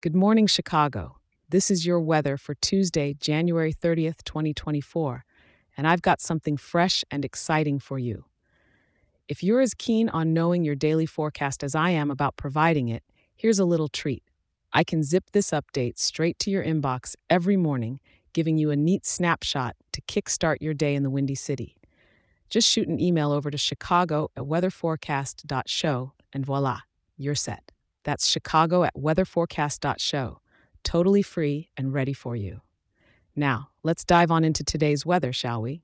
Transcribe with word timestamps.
Good 0.00 0.14
morning, 0.14 0.46
Chicago. 0.46 1.16
This 1.48 1.72
is 1.72 1.84
your 1.84 1.98
weather 1.98 2.36
for 2.36 2.54
Tuesday, 2.54 3.16
January 3.18 3.74
30th, 3.74 4.22
2024, 4.22 5.24
and 5.76 5.88
I've 5.88 6.02
got 6.02 6.20
something 6.20 6.56
fresh 6.56 7.04
and 7.10 7.24
exciting 7.24 7.80
for 7.80 7.98
you. 7.98 8.26
If 9.26 9.42
you're 9.42 9.60
as 9.60 9.74
keen 9.74 10.08
on 10.08 10.32
knowing 10.32 10.64
your 10.64 10.76
daily 10.76 11.04
forecast 11.04 11.64
as 11.64 11.74
I 11.74 11.90
am 11.90 12.12
about 12.12 12.36
providing 12.36 12.86
it, 12.86 13.02
here's 13.34 13.58
a 13.58 13.64
little 13.64 13.88
treat. 13.88 14.22
I 14.72 14.84
can 14.84 15.02
zip 15.02 15.32
this 15.32 15.50
update 15.50 15.98
straight 15.98 16.38
to 16.38 16.50
your 16.52 16.62
inbox 16.62 17.16
every 17.28 17.56
morning, 17.56 17.98
giving 18.32 18.56
you 18.56 18.70
a 18.70 18.76
neat 18.76 19.04
snapshot 19.04 19.74
to 19.90 20.00
kickstart 20.02 20.58
your 20.60 20.74
day 20.74 20.94
in 20.94 21.02
the 21.02 21.10
Windy 21.10 21.34
City. 21.34 21.76
Just 22.50 22.68
shoot 22.68 22.86
an 22.86 23.00
email 23.00 23.32
over 23.32 23.50
to 23.50 23.58
chicago 23.58 24.30
at 24.36 24.44
weatherforecast.show, 24.44 26.12
and 26.32 26.46
voila, 26.46 26.82
you're 27.16 27.34
set. 27.34 27.72
That's 28.08 28.26
chicago 28.26 28.84
at 28.84 28.94
weatherforecast.show. 28.94 30.40
Totally 30.82 31.20
free 31.20 31.68
and 31.76 31.92
ready 31.92 32.14
for 32.14 32.34
you. 32.34 32.62
Now, 33.36 33.68
let's 33.82 34.02
dive 34.02 34.30
on 34.30 34.44
into 34.44 34.64
today's 34.64 35.04
weather, 35.04 35.30
shall 35.30 35.60
we? 35.60 35.82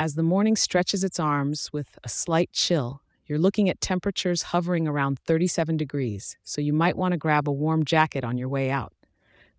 As 0.00 0.16
the 0.16 0.24
morning 0.24 0.56
stretches 0.56 1.04
its 1.04 1.20
arms 1.20 1.72
with 1.72 1.96
a 2.02 2.08
slight 2.08 2.50
chill, 2.50 3.02
you're 3.24 3.38
looking 3.38 3.68
at 3.68 3.80
temperatures 3.80 4.50
hovering 4.50 4.88
around 4.88 5.20
37 5.20 5.76
degrees, 5.76 6.36
so 6.42 6.60
you 6.60 6.72
might 6.72 6.96
want 6.96 7.12
to 7.12 7.18
grab 7.18 7.48
a 7.48 7.52
warm 7.52 7.84
jacket 7.84 8.24
on 8.24 8.36
your 8.36 8.48
way 8.48 8.68
out. 8.68 8.94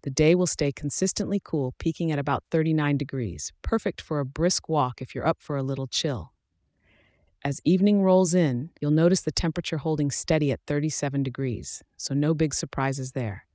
The 0.02 0.10
day 0.10 0.36
will 0.36 0.48
stay 0.48 0.74
consistently 0.74 1.40
cool, 1.42 1.76
peaking 1.80 2.12
at 2.12 2.20
about 2.20 2.44
39 2.52 2.98
degrees, 2.98 3.54
perfect 3.62 4.02
for 4.02 4.20
a 4.20 4.26
brisk 4.26 4.68
walk 4.68 5.02
if 5.02 5.16
you're 5.16 5.26
up 5.26 5.38
for 5.40 5.56
a 5.56 5.64
little 5.64 5.88
chill. 5.88 6.34
As 7.46 7.62
evening 7.64 8.02
rolls 8.02 8.34
in, 8.34 8.72
you'll 8.82 8.90
notice 8.90 9.22
the 9.22 9.32
temperature 9.32 9.78
holding 9.78 10.10
steady 10.10 10.52
at 10.52 10.62
37 10.66 11.22
degrees, 11.22 11.84
so 11.96 12.16
no 12.16 12.34
big 12.34 12.56
surprises 12.56 13.12
there. 13.12 13.46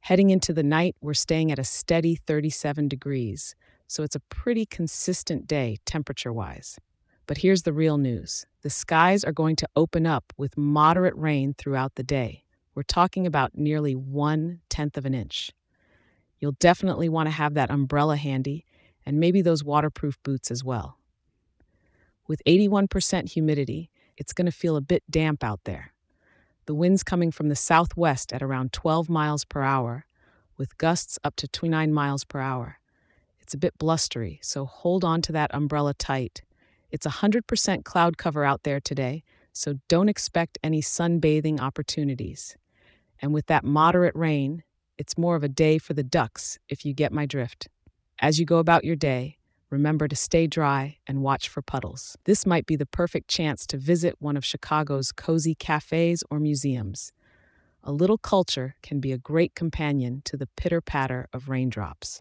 Heading 0.00 0.30
into 0.30 0.52
the 0.52 0.64
night, 0.64 0.96
we're 1.00 1.14
staying 1.14 1.52
at 1.52 1.58
a 1.60 1.62
steady 1.62 2.16
37 2.16 2.88
degrees, 2.88 3.54
so 3.86 4.02
it's 4.02 4.16
a 4.16 4.20
pretty 4.30 4.66
consistent 4.66 5.46
day 5.46 5.76
temperature 5.86 6.32
wise. 6.32 6.80
But 7.28 7.38
here's 7.38 7.62
the 7.62 7.72
real 7.72 7.98
news 7.98 8.46
the 8.62 8.68
skies 8.68 9.22
are 9.22 9.30
going 9.30 9.54
to 9.54 9.68
open 9.76 10.08
up 10.08 10.32
with 10.36 10.58
moderate 10.58 11.14
rain 11.14 11.54
throughout 11.56 11.94
the 11.94 12.02
day. 12.02 12.42
We're 12.74 12.82
talking 12.82 13.28
about 13.28 13.54
nearly 13.54 13.94
one 13.94 14.58
tenth 14.68 14.96
of 14.96 15.06
an 15.06 15.14
inch. 15.14 15.52
You'll 16.40 16.56
definitely 16.58 17.08
want 17.08 17.28
to 17.28 17.30
have 17.30 17.54
that 17.54 17.70
umbrella 17.70 18.16
handy 18.16 18.64
and 19.06 19.20
maybe 19.20 19.40
those 19.40 19.62
waterproof 19.62 20.20
boots 20.24 20.50
as 20.50 20.64
well. 20.64 20.96
With 22.30 22.44
81% 22.46 23.32
humidity, 23.32 23.90
it's 24.16 24.32
going 24.32 24.46
to 24.46 24.52
feel 24.52 24.76
a 24.76 24.80
bit 24.80 25.02
damp 25.10 25.42
out 25.42 25.64
there. 25.64 25.92
The 26.66 26.76
wind's 26.76 27.02
coming 27.02 27.32
from 27.32 27.48
the 27.48 27.56
southwest 27.56 28.32
at 28.32 28.40
around 28.40 28.72
12 28.72 29.08
miles 29.08 29.44
per 29.44 29.62
hour, 29.62 30.06
with 30.56 30.78
gusts 30.78 31.18
up 31.24 31.34
to 31.34 31.48
29 31.48 31.92
miles 31.92 32.22
per 32.22 32.38
hour. 32.38 32.78
It's 33.40 33.52
a 33.52 33.58
bit 33.58 33.76
blustery, 33.78 34.38
so 34.42 34.64
hold 34.64 35.02
on 35.02 35.22
to 35.22 35.32
that 35.32 35.52
umbrella 35.52 35.92
tight. 35.92 36.42
It's 36.92 37.04
100% 37.04 37.84
cloud 37.84 38.16
cover 38.16 38.44
out 38.44 38.62
there 38.62 38.78
today, 38.78 39.24
so 39.52 39.80
don't 39.88 40.08
expect 40.08 40.56
any 40.62 40.80
sunbathing 40.80 41.58
opportunities. 41.58 42.56
And 43.20 43.34
with 43.34 43.46
that 43.46 43.64
moderate 43.64 44.14
rain, 44.14 44.62
it's 44.96 45.18
more 45.18 45.34
of 45.34 45.42
a 45.42 45.48
day 45.48 45.78
for 45.78 45.94
the 45.94 46.04
ducks, 46.04 46.60
if 46.68 46.84
you 46.84 46.94
get 46.94 47.10
my 47.10 47.26
drift. 47.26 47.66
As 48.20 48.38
you 48.38 48.46
go 48.46 48.58
about 48.58 48.84
your 48.84 48.94
day, 48.94 49.39
remember 49.70 50.08
to 50.08 50.16
stay 50.16 50.46
dry 50.46 50.98
and 51.06 51.22
watch 51.22 51.48
for 51.48 51.62
puddles. 51.62 52.16
This 52.24 52.44
might 52.44 52.66
be 52.66 52.76
the 52.76 52.86
perfect 52.86 53.28
chance 53.28 53.66
to 53.68 53.78
visit 53.78 54.16
one 54.18 54.36
of 54.36 54.44
Chicago's 54.44 55.12
cozy 55.12 55.54
cafes 55.54 56.24
or 56.30 56.40
museums. 56.40 57.12
A 57.82 57.92
little 57.92 58.18
culture 58.18 58.74
can 58.82 59.00
be 59.00 59.12
a 59.12 59.18
great 59.18 59.54
companion 59.54 60.22
to 60.26 60.36
the 60.36 60.48
pitter 60.56 60.80
patter 60.80 61.28
of 61.32 61.48
raindrops. 61.48 62.20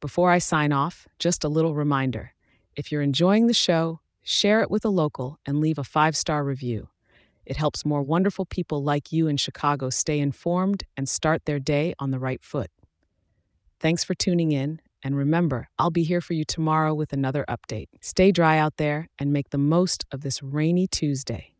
Before 0.00 0.30
I 0.30 0.38
sign 0.38 0.72
off, 0.72 1.06
just 1.18 1.44
a 1.44 1.48
little 1.48 1.74
reminder 1.74 2.32
if 2.76 2.90
you're 2.90 3.02
enjoying 3.02 3.46
the 3.46 3.54
show, 3.54 4.00
share 4.22 4.60
it 4.60 4.70
with 4.70 4.84
a 4.84 4.90
local 4.90 5.38
and 5.46 5.60
leave 5.60 5.78
a 5.78 5.84
five 5.84 6.16
star 6.16 6.44
review. 6.44 6.88
It 7.46 7.56
helps 7.56 7.84
more 7.84 8.02
wonderful 8.02 8.46
people 8.46 8.82
like 8.82 9.12
you 9.12 9.28
in 9.28 9.36
Chicago 9.36 9.90
stay 9.90 10.18
informed 10.18 10.84
and 10.96 11.08
start 11.08 11.44
their 11.44 11.58
day 11.58 11.94
on 11.98 12.10
the 12.10 12.18
right 12.18 12.42
foot. 12.42 12.70
Thanks 13.80 14.02
for 14.02 14.14
tuning 14.14 14.52
in, 14.52 14.80
and 15.04 15.16
remember, 15.16 15.68
I'll 15.78 15.90
be 15.90 16.02
here 16.02 16.20
for 16.22 16.32
you 16.32 16.44
tomorrow 16.44 16.94
with 16.94 17.12
another 17.12 17.44
update. 17.48 17.88
Stay 18.00 18.32
dry 18.32 18.58
out 18.58 18.78
there 18.78 19.08
and 19.18 19.32
make 19.32 19.50
the 19.50 19.58
most 19.58 20.04
of 20.10 20.22
this 20.22 20.42
rainy 20.42 20.88
Tuesday. 20.88 21.53